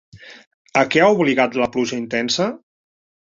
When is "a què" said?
0.81-1.03